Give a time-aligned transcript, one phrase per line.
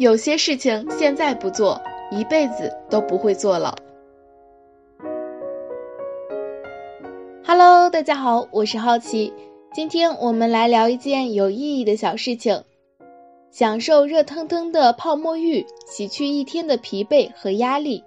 [0.00, 1.78] 有些事情现在不做，
[2.10, 3.76] 一辈子都不会做了。
[7.44, 9.34] Hello，大家好，我是好奇，
[9.74, 12.62] 今天我们来聊一件有意义的小事情，
[13.50, 18.02] 享受热腾腾的泡沫浴，洗去一天的疲惫和压力。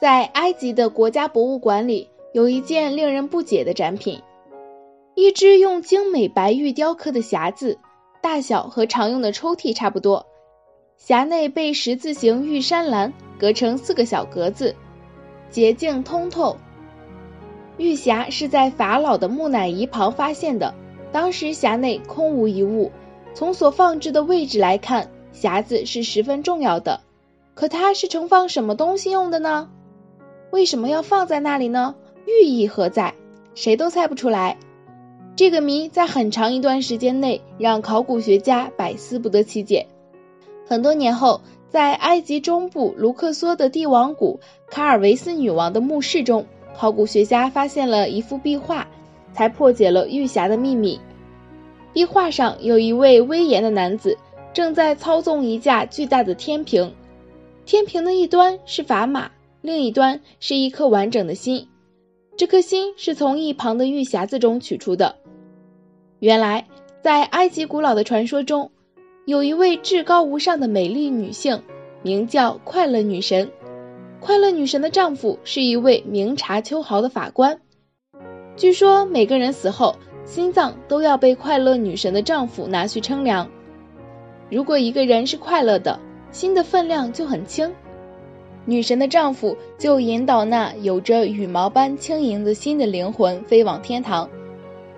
[0.00, 4.22] 在埃及的国家博物馆里，有一件令人不解的展品，
[5.16, 7.80] 一只用精美白玉雕刻的匣子，
[8.22, 10.24] 大小和常用的抽屉差不多，
[10.98, 14.76] 匣内被十字形玉山栏隔成四个小格子，
[15.50, 16.56] 洁净通透。
[17.78, 20.72] 玉匣是在法老的木乃伊旁发现的，
[21.10, 22.92] 当时匣内空无一物。
[23.34, 27.00] 从所放置的位置来看，匣子是十分重要的。
[27.54, 29.68] 可它是盛放什么东西用的呢？
[30.52, 31.96] 为什么要放在那里呢？
[32.26, 33.14] 寓意何在？
[33.54, 34.58] 谁都猜不出来。
[35.34, 39.86] 这个谜在很长一段时间内让考古学家百思不得其解。
[40.66, 46.46] 很多年后，在埃及中部卢克索的帝王谷卡尔维斯女王的墓室中。
[46.74, 48.88] 考古学家发现了一幅壁画，
[49.34, 51.00] 才破解了玉匣的秘密。
[51.92, 54.16] 壁画上有一位威严的男子，
[54.54, 56.94] 正在操纵一架巨大的天平。
[57.66, 61.68] 天平的一端是砝码，另一端是一颗完整的心。
[62.36, 65.16] 这颗心是从一旁的玉匣子中取出的。
[66.18, 66.66] 原来，
[67.02, 68.70] 在埃及古老的传说中，
[69.26, 71.62] 有一位至高无上的美丽女性，
[72.02, 73.50] 名叫快乐女神。
[74.20, 77.60] 快乐女神的丈夫是一位明察秋毫的法官。
[78.56, 83.50] 据说每个人死后，心脏都要被快乐女神的丈夫拿去称量。
[84.50, 85.98] 如果一个人是快乐的，
[86.30, 87.74] 心的分量就很轻，
[88.64, 94.28] 女神的丈夫就引导那有着羽毛般轻盈的心的灵魂飞往天堂。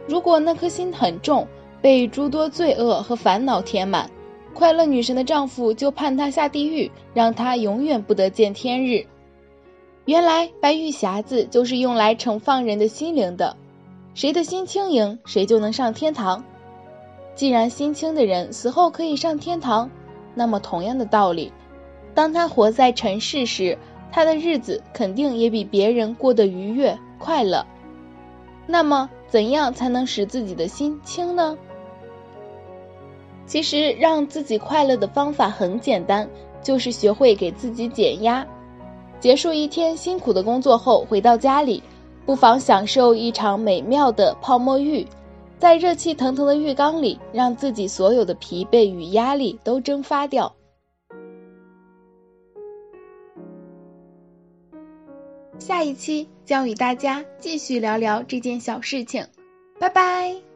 [0.07, 1.47] 如果那颗心很重，
[1.81, 4.11] 被诸多罪恶和烦恼填满，
[4.53, 9.07] 快乐女神的丈夫就判她下地狱，让她永远不得见天日。
[10.05, 13.57] 原来白玉匣子就是用来盛放人的心灵的，
[14.13, 16.45] 谁的心轻盈，谁就能上天堂。
[17.35, 19.91] 既然心轻的人死后可以上天堂，
[20.35, 21.53] 那么同样的道理，
[22.15, 23.77] 当他活在尘世时，
[24.13, 27.67] 他的日子肯定也比别人过得愉悦快乐。
[28.67, 31.59] 那么，怎样才能使自己的心轻呢？
[33.47, 36.29] 其实，让自己快乐的方法很简单，
[36.63, 38.47] 就是学会给自己减压。
[39.21, 41.83] 结束一天辛苦的工作后，回到家里，
[42.25, 45.07] 不妨享受一场美妙的泡沫浴，
[45.59, 50.55] 在热气腾腾的浴缸里，让自己所有的疲惫与压力都蒸发掉。
[55.65, 59.27] 下一期将与大家继续聊聊这件小事情，
[59.81, 60.54] 拜拜。